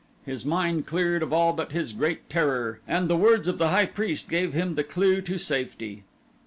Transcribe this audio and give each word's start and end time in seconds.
His 0.25 0.43
mind 0.43 0.87
cleared 0.87 1.21
of 1.21 1.31
all 1.31 1.53
but 1.53 1.73
his 1.73 1.93
great 1.93 2.27
terror 2.27 2.79
and 2.87 3.07
the 3.07 3.15
words 3.15 3.47
of 3.47 3.59
the 3.59 3.67
high 3.69 3.85
priest 3.85 4.29
gave 4.29 4.51
him 4.51 4.73
the 4.73 4.83
clue 4.83 5.21
to 5.21 5.37
safety. 5.37 6.01